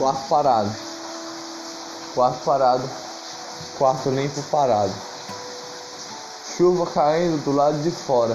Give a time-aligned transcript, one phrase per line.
[0.00, 0.70] quarto parado,
[2.14, 2.90] quarto parado,
[3.76, 4.94] quarto limpo parado.
[6.56, 8.34] Chuva caindo do lado de fora,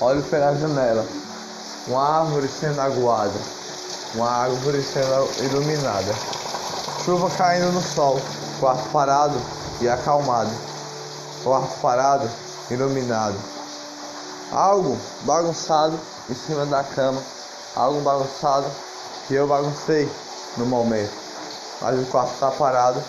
[0.00, 1.06] olho pela janela,
[1.88, 3.38] uma árvore sendo aguada,
[4.14, 6.14] uma árvore sendo iluminada.
[7.04, 8.18] Chuva caindo no sol,
[8.58, 9.38] quarto parado
[9.82, 10.52] e acalmado,
[11.42, 12.30] quarto parado,
[12.70, 13.36] iluminado.
[14.50, 17.22] Algo bagunçado em cima da cama,
[17.76, 18.64] algo bagunçado
[19.28, 20.10] que eu baguncei
[20.56, 21.12] no momento,
[21.80, 23.02] mas o quarto está parado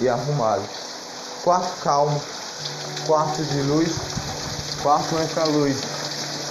[0.00, 0.62] e arrumado.
[1.42, 2.22] Quarto calmo,
[3.06, 3.96] quarto de luz,
[4.82, 5.76] quarto entra luz,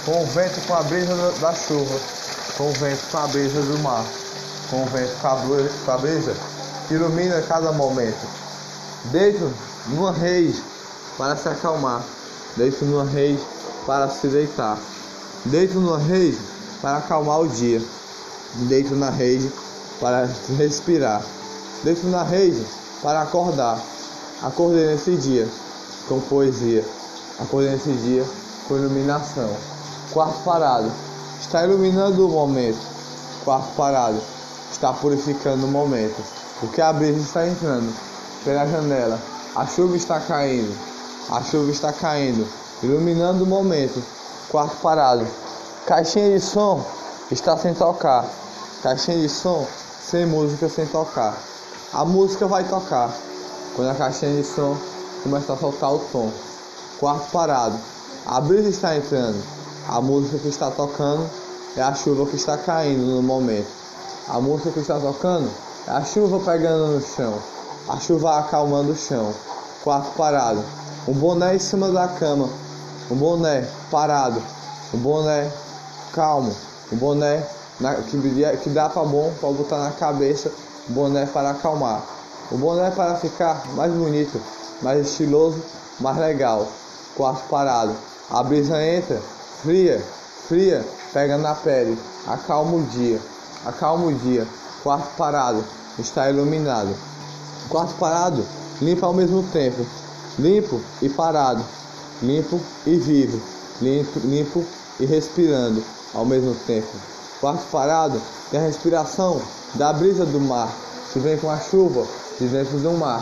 [0.04, 1.98] com o vento com a brisa da chuva,
[2.56, 4.04] com o vento com a brisa do mar,
[4.70, 5.12] com o vento
[5.84, 6.34] com a brisa
[6.88, 8.26] que ilumina cada momento.
[9.06, 9.52] Deito
[9.88, 10.62] numa rede
[11.16, 12.02] para se acalmar,
[12.56, 13.42] deito numa rede
[13.86, 14.78] para se deitar,
[15.46, 16.38] deito numa rede
[16.80, 17.82] para acalmar o dia,
[18.54, 19.50] deito na rede
[20.02, 21.22] para respirar,
[21.84, 22.66] deito na rede
[23.00, 23.80] para acordar.
[24.42, 25.48] Acordei nesse dia
[26.08, 26.84] com poesia,
[27.38, 28.24] acordei nesse dia
[28.66, 29.48] com iluminação.
[30.12, 30.90] Quarto parado,
[31.40, 32.80] está iluminando o momento.
[33.44, 34.20] Quarto parado,
[34.72, 36.20] está purificando o momento.
[36.58, 37.94] Porque a brisa está entrando
[38.44, 39.20] pela janela,
[39.54, 40.76] a chuva está caindo,
[41.30, 42.44] a chuva está caindo,
[42.82, 44.02] iluminando o momento.
[44.50, 45.24] Quarto parado,
[45.86, 46.84] caixinha de som
[47.30, 48.24] está sem tocar,
[48.82, 49.64] caixinha de som
[50.12, 51.34] sem música, sem tocar.
[51.94, 53.10] A música vai tocar
[53.74, 54.76] quando a caixinha de som
[55.22, 56.30] começa a soltar o tom.
[57.00, 57.78] Quarto parado,
[58.26, 59.42] a brisa está entrando,
[59.88, 61.26] a música que está tocando
[61.78, 63.68] é a chuva que está caindo no momento.
[64.28, 65.50] A música que está tocando
[65.88, 67.38] é a chuva pegando no chão,
[67.88, 69.32] a chuva acalmando o chão.
[69.82, 70.62] Quarto parado,
[71.08, 72.50] um boné em cima da cama,
[73.10, 74.42] um boné parado,
[74.92, 75.50] um boné
[76.12, 76.54] calmo,
[76.92, 77.42] um boné
[77.82, 78.16] na, que,
[78.62, 80.50] que dá para bom para botar na cabeça,
[80.88, 82.02] um boné para acalmar,
[82.50, 84.40] um boné para ficar mais bonito,
[84.80, 85.60] mais estiloso,
[86.00, 86.66] mais legal.
[87.16, 87.94] Quarto parado,
[88.30, 89.20] a brisa entra,
[89.62, 90.02] fria,
[90.48, 93.20] fria, pega na pele, acalma o dia,
[93.66, 94.46] acalma o dia.
[94.82, 95.62] Quarto parado,
[95.98, 96.96] está iluminado.
[97.68, 98.44] Quarto parado,
[98.80, 99.84] limpo ao mesmo tempo,
[100.38, 101.62] limpo e parado,
[102.22, 103.40] limpo e vivo,
[103.80, 104.64] limpo, limpo
[104.98, 105.84] e respirando
[106.14, 107.11] ao mesmo tempo.
[107.42, 108.22] Quarto parado
[108.52, 109.42] é a respiração
[109.74, 110.72] da brisa do mar,
[111.12, 112.06] que vem com a chuva
[112.38, 113.20] de dentro do mar.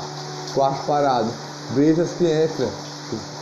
[0.53, 1.31] Quarto parado,
[1.71, 2.69] brisas que entram,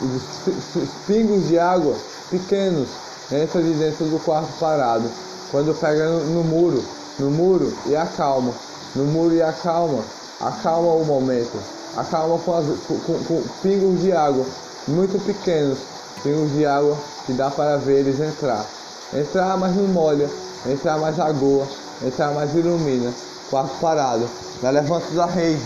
[0.00, 1.96] os pingos de água
[2.30, 2.90] pequenos
[3.32, 5.10] entram de dentro do quarto parado.
[5.50, 6.84] Quando pega no, no muro,
[7.18, 8.52] no muro e acalma,
[8.94, 10.04] no muro e acalma,
[10.40, 11.58] acalma o momento,
[11.96, 14.46] acalma com, as, com, com, com pingos de água
[14.86, 15.80] muito pequenos,
[16.22, 16.96] pingos de água
[17.26, 18.64] que dá para ver eles entrar.
[19.12, 20.28] Entrar, mas não molha,
[20.66, 21.66] entrar mais agoa,
[22.02, 23.12] entrar mais ilumina.
[23.50, 24.28] Quarto parado,
[24.60, 25.62] já levanta da rede,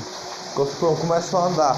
[1.00, 1.76] começa a andar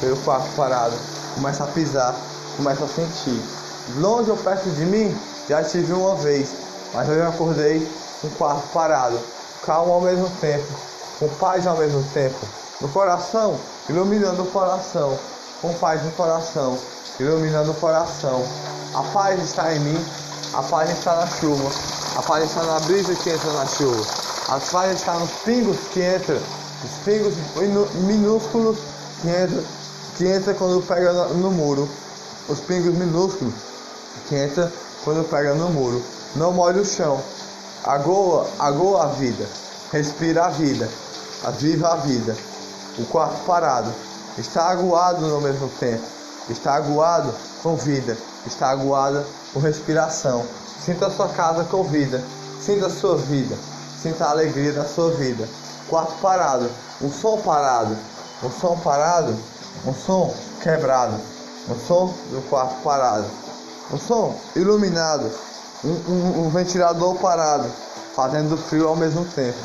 [0.00, 0.94] pelo quarto parado,
[1.34, 2.14] começa a pisar,
[2.56, 3.42] começa a sentir.
[3.96, 5.16] Longe ou perto de mim,
[5.48, 6.50] já tive uma vez,
[6.92, 7.88] mas eu acordei
[8.20, 9.18] com o quarto parado,
[9.64, 10.66] calmo ao mesmo tempo,
[11.18, 12.36] com paz ao mesmo tempo,
[12.80, 15.18] no coração, iluminando o coração,
[15.62, 16.78] com paz no coração,
[17.18, 18.44] iluminando o coração.
[18.94, 20.06] A paz está em mim,
[20.52, 21.70] a paz está na chuva,
[22.16, 24.02] a paz está na brisa que entra na chuva,
[24.48, 26.40] a paz está nos pingos que entram,
[26.82, 27.34] os pingos
[28.06, 28.78] minúsculos
[29.20, 29.62] que entram,
[30.16, 31.86] que entra quando pega no muro,
[32.48, 33.52] os pingos minúsculos
[34.28, 34.72] que entra
[35.04, 36.02] quando pega no muro.
[36.36, 37.20] Não molhe o chão,
[37.84, 39.46] agoa, agoa a vida,
[39.92, 40.88] respira a vida,
[41.58, 42.36] viva a vida.
[42.98, 43.92] O quarto parado.
[44.38, 46.04] Está aguado no mesmo tempo,
[46.50, 48.16] está aguado com vida,
[48.46, 50.44] está aguado com respiração.
[50.86, 52.22] Sinta a sua casa com vida,
[52.60, 53.56] sinta a sua vida,
[54.00, 55.48] sinta a alegria da sua vida.
[55.88, 56.70] Quarto parado,
[57.02, 57.96] um som parado,
[58.40, 59.36] um som parado,
[59.84, 60.32] um som
[60.62, 61.16] quebrado,
[61.68, 63.26] um som do quarto parado,
[63.92, 65.28] um som iluminado,
[65.84, 67.68] um, um, um ventilador parado,
[68.14, 69.58] fazendo frio ao mesmo tempo,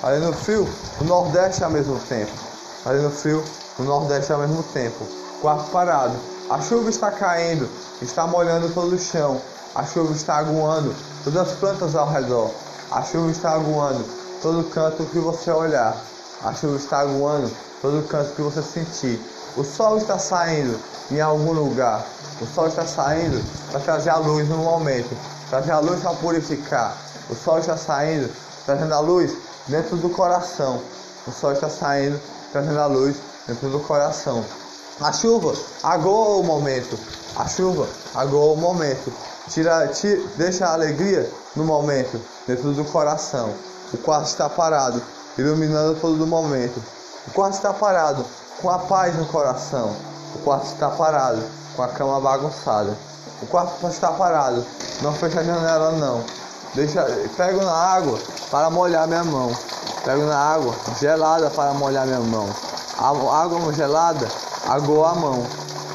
[0.00, 0.68] fazendo frio
[1.00, 2.30] no Nordeste ao mesmo tempo,
[2.84, 3.42] fazendo frio
[3.76, 5.04] no Nordeste ao mesmo tempo.
[5.40, 6.14] Quarto parado,
[6.48, 7.68] a chuva está caindo,
[8.00, 9.40] está molhando todo o chão,
[9.74, 10.94] a chuva está aguando
[11.24, 12.50] todas as plantas ao redor,
[12.90, 14.04] a chuva está aguando
[14.42, 15.96] todo canto que você olhar,
[16.42, 17.50] a chuva está aguando
[17.80, 19.20] todo canto que você sentir.
[19.56, 20.78] O sol está saindo
[21.10, 22.04] em algum lugar,
[22.40, 25.16] o sol está saindo para trazer a luz no momento,
[25.48, 26.96] trazer a luz para purificar.
[27.28, 28.30] O sol está saindo,
[28.64, 29.32] trazendo a luz
[29.66, 30.80] dentro do coração.
[31.26, 32.20] O sol está saindo,
[32.52, 34.44] trazendo a luz dentro do coração.
[35.00, 36.98] A chuva agoa o momento.
[37.36, 39.12] A chuva agoa o momento.
[39.48, 43.52] Tira, tira, deixa a alegria no momento, dentro do coração.
[43.92, 45.02] O quarto está parado,
[45.36, 46.80] iluminando todo momento.
[47.26, 48.24] O quarto está parado,
[48.60, 49.94] com a paz no coração.
[50.34, 51.42] O quarto está parado,
[51.74, 52.96] com a cama bagunçada.
[53.42, 54.64] O quarto está parado,
[55.02, 56.22] não fecha a janela não.
[56.74, 57.02] Deixa,
[57.36, 58.18] pego na água
[58.50, 59.50] para molhar minha mão.
[60.04, 62.48] Pego na água gelada para molhar minha mão.
[62.98, 63.08] A
[63.42, 64.28] água gelada
[64.68, 65.46] agoa a mão.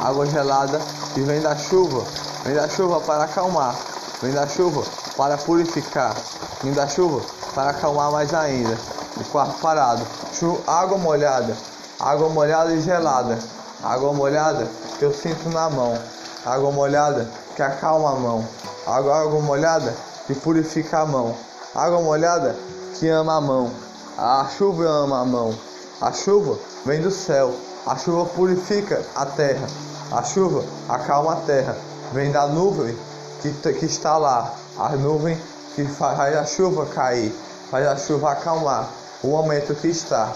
[0.02, 0.80] Água gelada
[1.14, 2.04] que vem da chuva,
[2.46, 3.76] vem da chuva para acalmar.
[4.22, 4.84] Vem da chuva
[5.18, 6.16] para purificar.
[6.64, 7.22] Vem da chuva
[7.54, 8.78] para acalmar mais ainda.
[9.18, 10.06] O quarto parado.
[10.34, 11.58] Chu água molhada.
[12.00, 13.38] Água molhada e gelada.
[13.84, 15.98] Água molhada que eu sinto na mão.
[16.46, 18.48] Água molhada que acalma a mão.
[18.86, 19.94] Água, água molhada
[20.28, 21.36] que purifica a mão.
[21.74, 22.56] Água molhada
[22.94, 23.72] que ama a mão.
[24.18, 25.58] A chuva ama a mão.
[26.00, 27.54] A chuva vem do céu.
[27.86, 29.68] A chuva purifica a terra.
[30.12, 31.76] A chuva acalma a terra.
[32.14, 32.98] Vem da nuvem
[33.42, 34.54] que, que está lá.
[34.78, 35.38] A nuvem
[35.76, 37.34] que faz a chuva cair.
[37.70, 38.88] Faz a chuva acalmar.
[39.24, 40.32] O momento que está.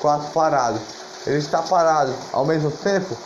[0.00, 0.78] Quarto parado.
[1.26, 3.16] Ele está parado ao mesmo tempo.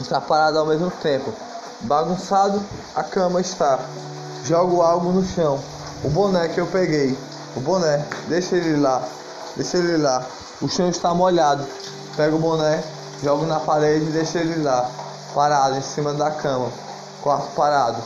[0.00, 1.32] Está parado ao mesmo tempo.
[1.80, 2.62] Bagunçado,
[2.94, 3.78] a cama está.
[4.44, 5.58] Jogo algo no chão.
[6.04, 7.16] O boné que eu peguei.
[7.54, 9.02] O boné, deixa ele lá.
[9.56, 10.24] Deixa ele lá.
[10.60, 11.66] O chão está molhado.
[12.16, 12.82] Pego o boné,
[13.22, 14.90] jogo na parede e deixo ele lá.
[15.34, 16.70] Parado em cima da cama.
[17.26, 18.00] Quarto parado.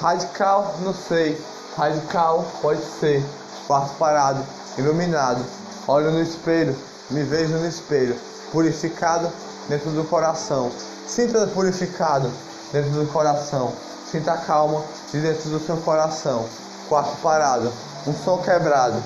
[0.00, 1.38] Radical, não sei.
[1.76, 3.22] Radical, pode ser.
[3.66, 4.42] Quarto parado.
[4.78, 5.44] Iluminado.
[5.86, 6.74] Olho no espelho.
[7.10, 8.18] Me vejo no espelho.
[8.50, 9.30] Purificado
[9.68, 10.72] dentro do coração.
[11.06, 12.32] Sinta purificado
[12.72, 13.74] dentro do coração.
[14.10, 14.82] Sinta calma
[15.12, 16.46] de dentro do seu coração.
[16.88, 17.70] Quarto parado.
[18.06, 19.02] Um som quebrado.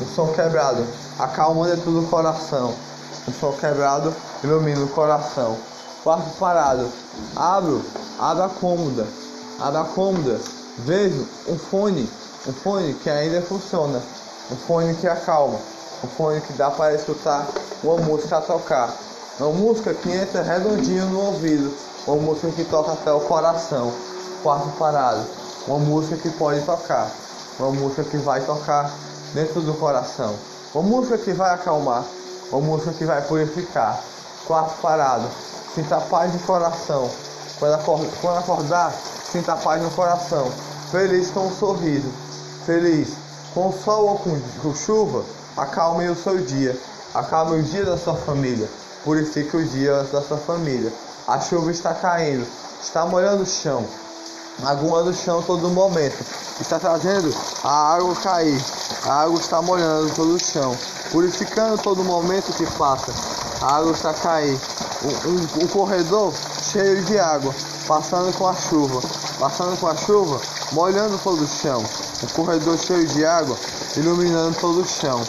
[0.00, 0.86] Um som quebrado.
[1.18, 2.72] Acalma dentro do coração.
[3.26, 4.14] Um som quebrado
[4.44, 5.58] ilumina o coração.
[6.04, 6.88] Quarto parado.
[7.34, 7.84] Abro.
[8.18, 9.06] A cômoda.
[9.60, 10.40] Abro a cômoda.
[10.78, 12.08] Vejo um fone.
[12.46, 14.00] Um fone que ainda funciona.
[14.50, 15.58] Um fone que acalma.
[16.04, 17.46] Um fone que dá para escutar
[17.82, 18.94] uma música a tocar.
[19.38, 21.72] Uma música que entra redondinho no ouvido.
[22.06, 23.92] Uma música que toca até o coração.
[24.42, 25.24] Quarto parado.
[25.66, 27.10] Uma música que pode tocar
[27.58, 28.90] uma música que vai tocar
[29.34, 30.34] dentro do coração,
[30.74, 32.04] uma música que vai acalmar,
[32.52, 34.00] uma música que vai purificar.
[34.46, 35.26] Quarto parado,
[35.74, 37.10] sinta paz no coração.
[37.58, 38.92] Quando acordar,
[39.32, 40.50] sinta paz no coração.
[40.90, 42.08] Feliz com um sorriso,
[42.64, 43.08] feliz
[43.52, 45.24] com sol ou com, com chuva,
[45.56, 46.78] acalme o seu dia,
[47.14, 48.68] acalme o dia da sua família,
[49.04, 50.92] purifique os dias da sua família.
[51.26, 52.46] A chuva está caindo,
[52.80, 53.84] está molhando o chão,
[54.64, 56.16] aguando o chão todo momento.
[56.60, 57.32] Está trazendo
[57.62, 58.60] a água cair.
[59.04, 60.76] A água está molhando todo o chão,
[61.12, 63.12] purificando todo momento que passa.
[63.60, 64.60] A água está caindo.
[65.04, 66.32] Um, um, um corredor
[66.70, 67.54] cheio de água,
[67.86, 69.00] passando com a chuva,
[69.38, 70.40] passando com a chuva,
[70.72, 71.82] molhando todo o chão.
[72.22, 73.56] Um corredor cheio de água,
[73.96, 75.20] iluminando todo o chão.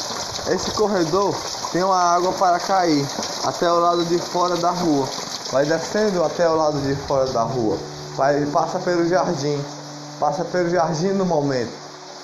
[0.48, 1.36] Esse corredor
[1.72, 3.06] tem uma água para cair
[3.46, 5.08] até o lado de fora da rua.
[5.52, 7.78] Vai descendo até o lado de fora da rua
[8.20, 9.64] vai, passa pelo jardim,
[10.20, 11.72] passa pelo jardim no momento,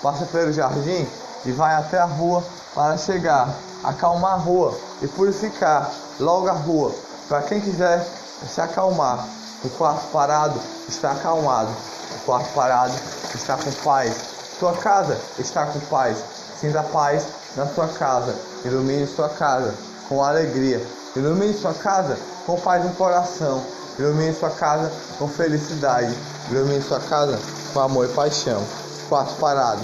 [0.03, 1.07] passa pelo jardim
[1.45, 3.47] e vai até a rua para chegar,
[3.81, 5.89] acalmar a rua e purificar
[6.19, 6.91] logo a rua.
[7.29, 8.05] Para quem quiser
[8.47, 9.27] se acalmar,
[9.63, 11.71] o quarto parado está acalmado,
[12.15, 12.93] o quarto parado
[13.33, 14.13] está com paz,
[14.59, 16.17] sua casa está com paz,
[16.59, 17.25] sinta paz
[17.55, 19.73] na sua casa, ilumine sua casa
[20.07, 23.63] com alegria, ilumine sua casa com paz no coração.
[23.97, 26.13] Ilumine sua casa com felicidade.
[26.51, 27.39] Ilumine sua casa
[27.73, 28.61] com amor e paixão.
[29.07, 29.81] Quarto parado.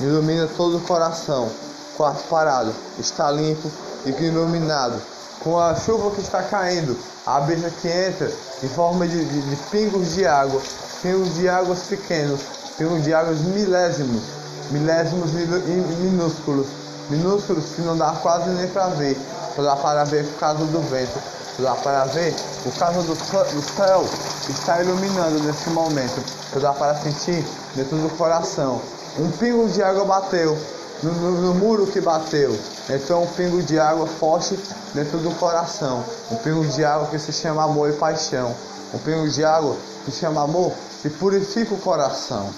[0.00, 1.48] Ilumina todo o coração.
[1.96, 2.74] Quarto parado.
[2.98, 3.70] Está limpo
[4.04, 5.00] e iluminado.
[5.42, 6.96] Com a chuva que está caindo,
[7.26, 8.30] a beija que entra
[8.62, 10.60] em forma de, de, de pingos de água.
[11.02, 12.40] Pingos de águas pequenos.
[12.76, 14.22] Pingos de águas milésimos.
[14.70, 16.66] Milésimos minúsculos.
[17.10, 19.16] Minúsculos que não dá quase nem para ver.
[19.54, 22.34] Só dá para ver por causa do vento dá para ver
[22.66, 24.04] o caso do, do céu
[24.48, 26.22] está iluminando nesse momento.
[26.60, 28.80] Dá para sentir dentro do coração.
[29.18, 30.56] Um pingo de água bateu
[31.04, 32.58] no, no, no, muro que bateu.
[32.88, 34.58] Então um pingo de água forte
[34.94, 36.02] dentro do coração.
[36.30, 38.54] Um pingo de água que se chama amor e paixão.
[38.92, 40.72] Um pingo de água que se chama amor
[41.04, 42.50] e purifica o coração.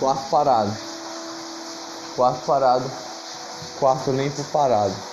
[0.00, 0.72] Quarto parado.
[2.16, 2.90] Quarto parado.
[3.78, 5.11] Quarto limpo parado.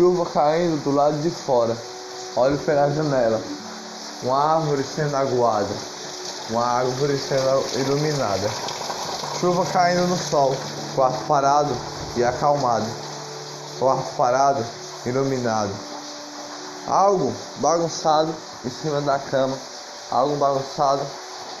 [0.00, 1.76] Chuva caindo do lado de fora.
[2.34, 3.38] Olho pela janela.
[4.22, 5.68] Uma árvore sendo aguada.
[6.48, 8.48] Uma árvore sendo iluminada.
[9.38, 10.56] Chuva caindo no sol.
[10.94, 11.76] Quarto parado
[12.16, 12.86] e acalmado.
[13.78, 14.64] Quarto parado,
[15.04, 15.70] iluminado.
[16.88, 19.54] Algo bagunçado em cima da cama,
[20.10, 21.02] algo bagunçado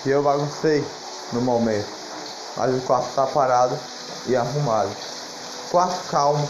[0.02, 0.82] que eu baguncei
[1.34, 1.90] no momento.
[2.56, 3.78] Mas o quarto está parado
[4.26, 4.90] e arrumado.
[5.70, 6.48] Quarto calmo,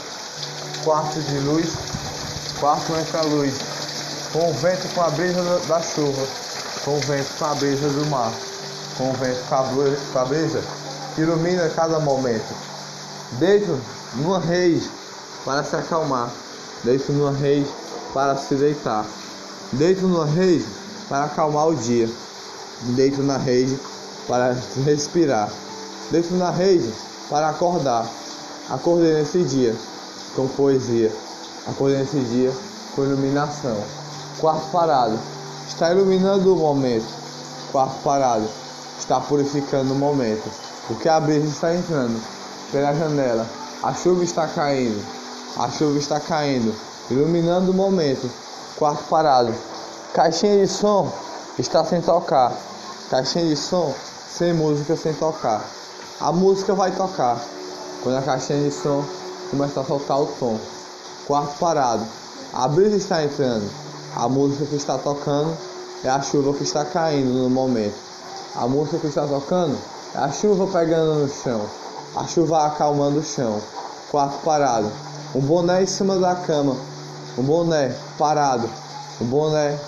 [0.84, 1.74] quarto de luz,
[2.58, 3.54] quarto entra luz,
[4.32, 6.26] com o vento com a brisa da chuva,
[6.84, 8.32] com o vento com a brisa do mar,
[8.96, 9.40] com o vento
[10.12, 10.62] com a brisa
[11.14, 12.54] que ilumina cada momento.
[13.32, 13.78] Deito
[14.14, 14.90] numa rede
[15.44, 16.30] para se acalmar,
[16.82, 17.68] deito numa rede
[18.14, 19.04] para se deitar,
[19.72, 20.66] deito numa rede
[21.08, 22.08] para acalmar o dia,
[22.96, 23.78] deito na rede
[24.26, 25.50] para respirar,
[26.10, 26.90] deito na rede
[27.28, 28.06] para acordar.
[28.70, 29.74] Acordei nesse dia
[30.34, 31.12] com poesia,
[31.66, 32.52] acordei nesse dia
[32.94, 33.76] com iluminação.
[34.38, 35.18] Quarto parado,
[35.68, 37.06] está iluminando o momento.
[37.72, 38.48] Quarto parado,
[38.98, 40.48] está purificando o momento.
[40.86, 42.20] Porque a brisa está entrando
[42.72, 43.46] pela janela,
[43.82, 45.00] a chuva está caindo,
[45.56, 46.74] a chuva está caindo,
[47.10, 48.30] iluminando o momento.
[48.76, 49.54] Quarto parado,
[50.14, 51.12] caixinha de som
[51.58, 52.52] está sem tocar,
[53.10, 53.94] caixinha de som
[54.30, 55.62] sem música, sem tocar.
[56.20, 57.38] A música vai tocar
[58.02, 59.04] quando a caixinha de som
[59.50, 60.58] começar a soltar o tom.
[61.26, 62.04] Quarto parado,
[62.52, 63.68] a brisa está entrando,
[64.16, 65.56] a música que está tocando
[66.04, 67.94] é a chuva que está caindo no momento.
[68.56, 69.76] A música que está tocando
[70.14, 71.60] é a chuva pegando no chão,
[72.16, 73.60] a chuva acalmando o chão.
[74.10, 74.90] Quarto parado,
[75.34, 76.76] um boné em cima da cama,
[77.38, 78.68] um boné parado,
[79.20, 79.78] um boné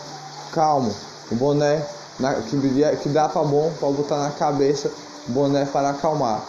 [0.52, 0.95] calmo,
[1.33, 1.85] um boné
[2.21, 2.57] na, que,
[3.02, 4.90] que dá para bom para botar na cabeça,
[5.28, 6.40] um boné para acalmar.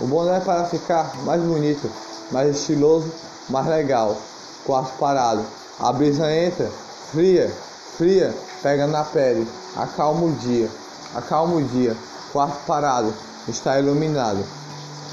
[0.00, 1.88] O boné para ficar mais bonito,
[2.30, 3.10] mais estiloso,
[3.48, 4.16] mais legal.
[4.64, 5.44] Quarto parado.
[5.78, 6.70] A brisa entra,
[7.10, 7.50] fria,
[7.96, 10.70] fria, pega na pele, acalma o dia,
[11.14, 11.96] acalma o dia.
[12.32, 13.12] Quarto parado,
[13.48, 14.44] está iluminado.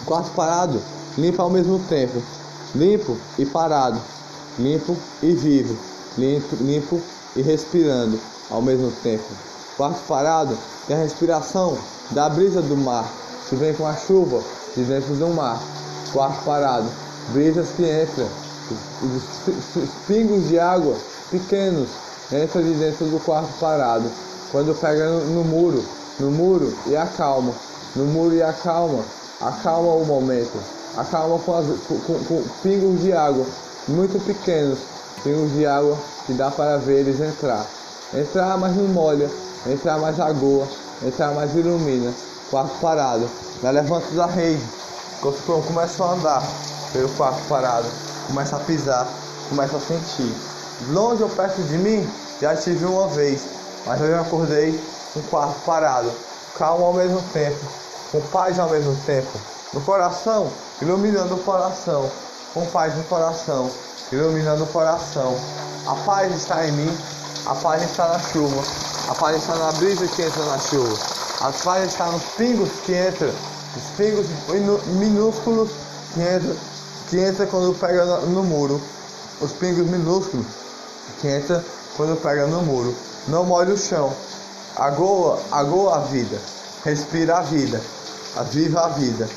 [0.05, 0.81] Quarto parado,
[1.17, 2.21] limpa ao mesmo tempo,
[2.75, 3.99] limpo e parado,
[4.57, 5.77] limpo e vivo,
[6.17, 7.01] limpo, limpo
[7.35, 9.25] e respirando ao mesmo tempo.
[9.75, 10.57] Quarto parado
[10.89, 11.77] é a respiração
[12.11, 13.05] da brisa do mar,
[13.47, 14.41] que vem com a chuva
[14.75, 15.59] de dentro do mar.
[16.13, 16.89] Quarto parado,
[17.29, 18.27] brisas que entram,
[19.01, 20.95] os pingos de água
[21.29, 21.89] pequenos.
[22.31, 24.09] Entram de dentro do quarto parado.
[24.51, 25.83] Quando pega no, no muro,
[26.19, 27.53] no muro e acalma,
[27.95, 29.03] no muro e acalma,
[29.39, 30.57] acalma o momento,
[30.97, 33.45] acalma com, as, com, com, com pingos de água
[33.87, 34.79] muito pequenos,
[35.23, 37.65] pingos de água que dá para ver eles entrar.
[38.13, 39.29] Entrar, mas não molha,
[39.67, 40.67] entrar mais agoa,
[41.03, 42.11] entrar mais ilumina.
[42.49, 43.29] Quarto parado,
[43.61, 44.63] já levanta da rede,
[45.21, 46.43] quando começa a andar
[46.93, 47.87] pelo quarto parado,
[48.27, 49.07] começa a pisar,
[49.49, 50.33] começa a sentir.
[50.89, 52.09] Longe ou perto de mim,
[52.41, 53.41] já tive uma vez,
[53.85, 54.79] mas eu acordei
[55.13, 56.11] com o quarto parado,
[56.57, 57.59] calmo ao mesmo tempo,
[58.11, 59.29] com paz ao mesmo tempo,
[59.73, 60.49] no coração,
[60.81, 62.09] iluminando o coração,
[62.53, 63.69] com paz no coração,
[64.11, 65.35] iluminando o coração.
[65.85, 66.97] A paz está em mim,
[67.45, 68.63] a paz está na chuva,
[69.09, 70.97] a paz está na brisa que entra na chuva,
[71.41, 73.33] a paz está nos pingos que entram,
[73.75, 74.27] os pingos
[74.87, 75.69] minúsculos
[76.13, 76.55] que entram,
[77.09, 78.81] que entra quando pega no muro,
[79.41, 80.45] os pingos minúsculos
[81.21, 81.63] que entra
[81.95, 82.95] quando pega no muro.
[83.27, 84.13] Não molhe o chão,
[84.75, 86.39] agoa, agoa a vida,
[86.83, 87.81] respira a vida,
[88.51, 89.29] viva a vida.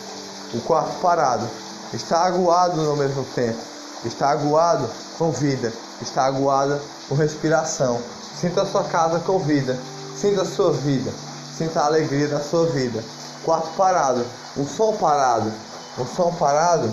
[0.54, 1.48] O quarto parado.
[1.92, 3.58] Está aguado no mesmo tempo,
[4.02, 5.70] está aguado com vida,
[6.00, 8.00] está aguada com respiração.
[8.40, 9.78] Sinta a sua casa com vida,
[10.16, 11.12] sinta a sua vida,
[11.56, 13.04] sinta a alegria da sua vida.
[13.44, 14.24] Quarto parado,
[14.56, 15.52] um som parado,
[15.98, 16.88] um som parado,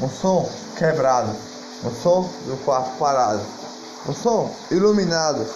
[0.00, 1.30] um som quebrado,
[1.84, 3.40] um som do quarto parado,
[4.08, 5.46] um som iluminado,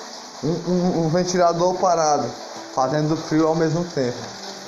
[0.45, 2.29] um, um, um ventilador parado,
[2.77, 4.17] fazendo frio ao mesmo tempo,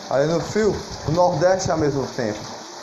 [0.08, 0.74] fazendo frio
[1.06, 2.40] no Nordeste ao mesmo tempo,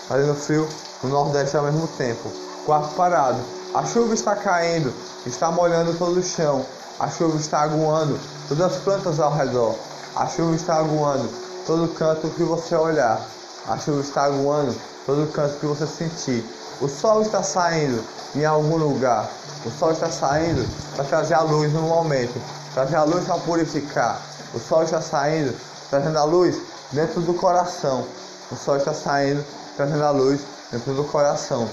[0.08, 0.66] fazendo frio
[1.04, 2.32] no Nordeste ao mesmo tempo.
[2.66, 3.40] Quarto parado,
[3.74, 4.94] a chuva está caindo,
[5.26, 6.66] está molhando todo o chão,
[6.98, 9.76] a chuva está aguando todas as plantas ao redor,
[10.16, 13.20] a chuva está aguando todo canto que você olhar,
[13.68, 16.44] a chuva está aguando todo canto que você sentir.
[16.82, 18.04] O sol está saindo
[18.36, 19.30] em algum lugar,
[19.66, 22.40] o sol está saindo para trazer a luz no momento,
[22.74, 24.22] trazer a luz para purificar.
[24.54, 25.56] O sol está saindo,
[25.90, 26.58] trazendo a luz
[26.92, 28.06] dentro do coração.
[28.52, 29.44] O sol está saindo,
[29.76, 30.42] trazendo a luz
[30.72, 31.68] dentro do coração.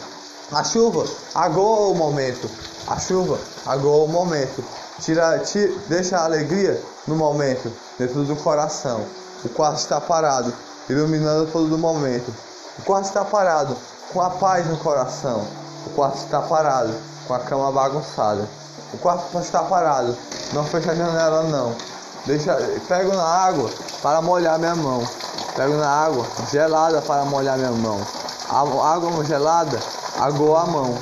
[0.53, 2.49] A chuva agoa o momento.
[2.87, 4.63] A chuva agoa o momento.
[5.01, 9.05] Tira, tira, deixa a alegria no momento, dentro do coração.
[9.45, 10.53] O quarto está parado,
[10.89, 12.33] iluminando todo o momento.
[12.79, 13.77] O quarto está parado,
[14.13, 15.47] com a paz no coração.
[15.87, 16.95] O quarto está parado,
[17.27, 18.49] com a cama bagunçada.
[18.95, 20.17] O quarto está parado,
[20.53, 21.75] não fecha a janela não.
[22.25, 22.55] Deixa,
[22.87, 23.69] pego na água
[24.01, 25.03] para molhar minha mão.
[25.57, 28.01] Pego na água gelada para molhar minha mão.
[28.49, 28.61] A
[28.95, 29.79] água gelada
[30.21, 30.95] agoa a mão.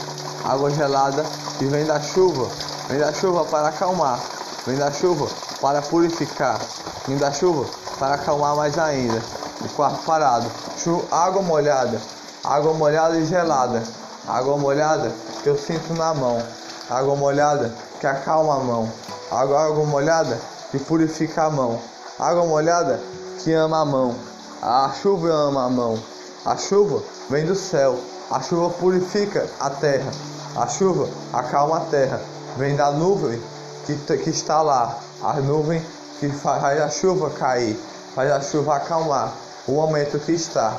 [0.45, 1.25] Água gelada
[1.59, 2.49] que vem da chuva
[2.91, 4.19] Vem da chuva para acalmar.
[4.67, 5.29] Vem da chuva
[5.61, 6.59] para purificar.
[7.07, 7.65] Vindo da chuva
[8.01, 9.23] para acalmar mais ainda.
[9.61, 10.51] O quarto parado.
[10.79, 12.01] Chu água molhada.
[12.43, 13.83] Água molhada e gelada.
[14.27, 16.43] Água molhada que eu sinto na mão.
[16.89, 18.91] Água molhada que acalma a mão.
[19.31, 20.41] Água, água molhada
[20.71, 21.79] que purifica a mão.
[22.19, 22.99] Água molhada
[23.39, 24.15] que ama a mão.
[24.63, 26.03] A chuva ama a mão.
[26.47, 27.99] A chuva vem do céu.
[28.31, 30.11] A chuva purifica a terra.
[30.57, 32.21] A chuva acalma a terra.
[32.57, 33.41] Vem da nuvem
[33.85, 34.99] que, que está lá.
[35.23, 35.85] A nuvem
[36.21, 37.77] que faz a chuva cair.
[38.15, 39.33] Faz a chuva acalmar.
[39.67, 40.77] O momento que está.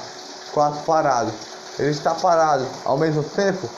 [0.53, 1.31] Quatro parado.
[1.77, 3.69] Ele está parado ao mesmo tempo.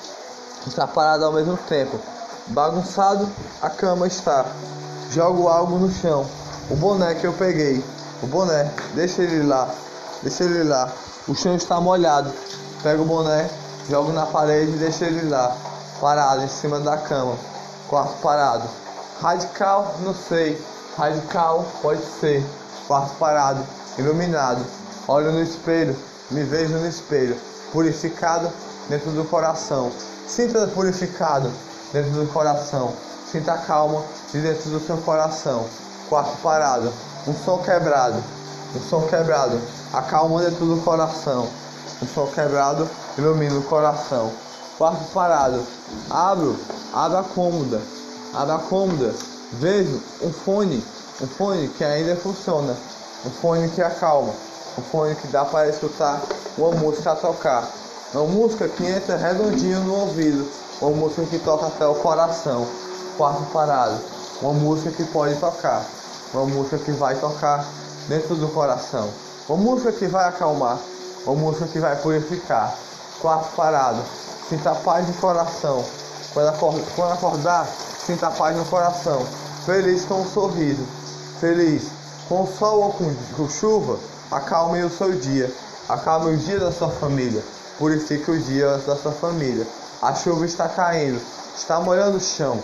[0.68, 2.00] Está parado ao mesmo tempo.
[2.48, 3.28] Bagunçado
[3.62, 4.46] a cama está.
[5.10, 6.26] Jogo algo no chão.
[6.70, 7.84] O boné que eu peguei.
[8.22, 8.72] O boné.
[8.94, 9.68] Deixa ele lá.
[10.22, 10.92] Deixa ele lá.
[11.28, 12.32] O chão está molhado.
[12.84, 13.50] Pego o boné,
[13.90, 15.56] jogo na parede e deixo ele lá,
[16.02, 17.38] parado em cima da cama.
[17.88, 18.68] Quarto parado.
[19.22, 20.62] Radical, não sei.
[20.98, 22.44] Radical, pode ser.
[22.88, 23.66] Quarto parado,
[23.98, 24.64] iluminado.
[25.08, 25.96] Olho no espelho,
[26.30, 27.36] me vejo no espelho.
[27.72, 28.52] Purificado
[28.90, 29.92] dentro do coração.
[30.28, 31.52] Sinta purificado
[31.92, 32.94] dentro do coração.
[33.32, 35.66] Sinta calma de dentro do seu coração.
[36.10, 36.94] Quarto parado,
[37.28, 38.22] um som quebrado.
[38.76, 39.60] Um som quebrado,
[39.94, 41.48] acalma dentro do coração.
[42.02, 44.32] Um som quebrado ilumina o coração.
[44.78, 45.66] Quarto parado,
[46.10, 46.56] abro,
[46.94, 47.82] abro a cômoda,
[48.34, 49.14] abro a cômoda,
[49.60, 50.84] vejo um fone,
[51.22, 52.76] um fone que ainda funciona,
[53.26, 54.34] um fone que acalma,
[54.78, 56.22] um fone que dá para escutar
[56.58, 57.68] uma música a tocar,
[58.14, 60.50] uma música que entra redondinho no ouvido,
[60.82, 62.68] uma música que toca até o coração.
[63.18, 64.00] Quarto parado,
[64.42, 65.86] uma música que pode tocar,
[66.34, 67.64] uma música que vai tocar
[68.08, 69.08] dentro do coração,
[69.48, 70.80] uma música que vai acalmar,
[71.26, 72.76] uma música que vai purificar.
[73.22, 74.02] Quarto parado,
[74.50, 75.86] sinta paz no coração.
[76.34, 77.68] Quando acordar,
[78.06, 79.24] sinta paz no coração.
[79.66, 80.86] Feliz com um sorriso,
[81.40, 81.84] feliz
[82.28, 83.98] com o sol ou com, chuva,
[84.30, 85.50] acalme o seu dia,
[85.88, 87.42] acalme o dia da sua família,
[87.80, 89.66] purifique os dias da sua família.
[90.02, 91.18] A chuva está caindo,
[91.56, 92.60] está molhando o chão,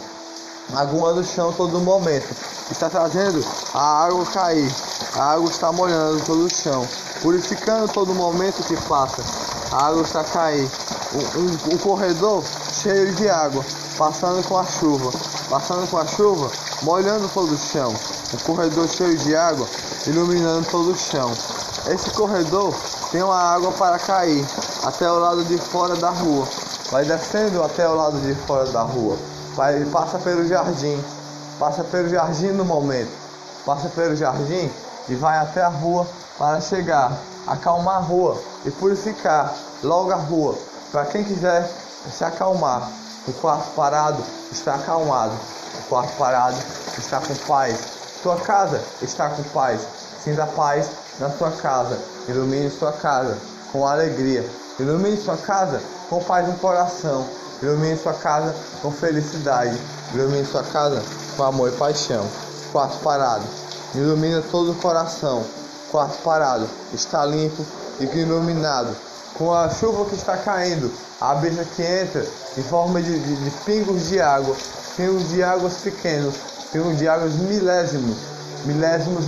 [0.75, 2.35] aguando o chão todo momento,
[2.69, 4.69] está trazendo a água cair,
[5.15, 6.85] a água está molhando todo o chão,
[7.21, 9.23] purificando todo momento que passa,
[9.71, 10.69] a água está caindo,
[11.13, 13.63] um, um, um corredor cheio de água,
[13.97, 15.12] passando com a chuva,
[15.49, 17.93] passando com a chuva, molhando todo o chão,
[18.33, 19.67] um corredor cheio de água,
[20.07, 21.31] iluminando todo o chão.
[21.87, 22.73] Esse corredor
[23.11, 24.45] tem uma água para cair
[24.83, 26.47] até o lado de fora da rua,
[26.91, 29.17] vai descendo até o lado de fora da rua.
[29.55, 31.03] Vai, passa pelo jardim,
[31.59, 33.11] passa pelo jardim no momento,
[33.65, 34.71] passa pelo jardim
[35.09, 37.11] e vai até a rua para chegar,
[37.45, 40.55] acalmar a rua e purificar logo a rua.
[40.91, 41.69] Para quem quiser
[42.09, 42.89] se acalmar,
[43.27, 45.59] o quarto parado está acalmado, o
[45.89, 46.58] quarto parado
[46.97, 47.78] está com paz,
[48.21, 49.82] sua casa está com paz,
[50.23, 50.88] sinta paz
[51.19, 51.97] na sua casa,
[52.28, 53.38] ilumine sua casa
[53.71, 54.47] com alegria,
[54.80, 57.25] ilumine sua casa com paz no coração.
[57.62, 59.78] Ilumine sua casa com felicidade.
[60.13, 61.04] Ilumine sua casa
[61.36, 62.25] com amor e paixão.
[62.71, 63.43] Quarto parado.
[63.93, 65.43] Ilumina todo o coração.
[65.91, 66.69] Quarto parado.
[66.93, 67.65] Está limpo
[67.99, 68.95] e iluminado.
[69.38, 72.25] Com a chuva que está caindo, a beija que entra
[72.58, 74.56] em forma de, de, de pingos de água.
[74.99, 76.35] Pingos de águas pequenos.
[76.73, 78.17] Pingos de águas milésimos.
[78.65, 79.27] Milésimos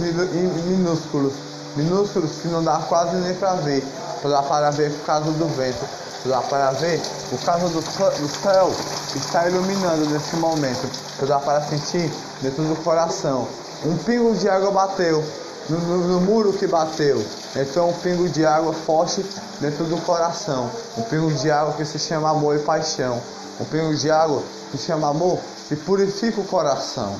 [0.67, 1.31] minúsculos.
[1.77, 3.81] Minúsculos que não dá quase nem para ver.
[4.21, 5.85] Só dá para ver por causa do vento
[6.25, 8.69] Dá para ver o caso do, do céu
[9.15, 10.89] está iluminando nesse momento.
[11.25, 13.47] Dá para sentir dentro do coração.
[13.85, 15.23] Um pingo de água bateu
[15.69, 17.25] no, no, no, muro que bateu.
[17.55, 19.25] Então um pingo de água forte
[19.61, 20.69] dentro do coração.
[20.97, 23.21] Um pingo de água que se chama amor e paixão.
[23.57, 27.19] Um pingo de água que se chama amor e purifica o coração.